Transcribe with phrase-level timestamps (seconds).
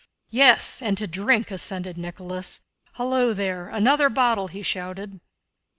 [0.31, 2.61] "Yes, and to drink," assented Nicholas.
[2.93, 3.69] "Hullo there!
[3.69, 5.19] Another bottle!" he shouted.